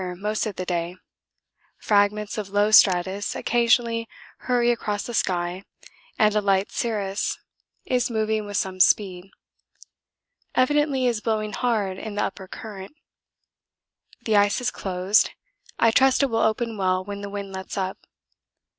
[0.01, 0.95] The sky has been clear most of the day,
[1.77, 5.63] fragments of low stratus occasionally hurry across the sky
[6.17, 7.37] and a light cirrus
[7.85, 9.29] is moving with some speed.
[10.55, 12.95] Evidently it is blowing hard in the upper current.
[14.25, 15.29] The ice has closed
[15.77, 17.99] I trust it will open well when the wind lets up.